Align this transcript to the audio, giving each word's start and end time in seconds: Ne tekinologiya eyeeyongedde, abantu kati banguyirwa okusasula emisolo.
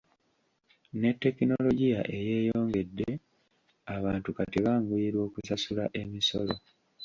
Ne 0.99 1.09
tekinologiya 1.21 2.01
eyeeyongedde, 2.17 3.07
abantu 3.95 4.29
kati 4.37 4.57
banguyirwa 4.65 5.21
okusasula 5.29 5.83
emisolo. 6.01 6.55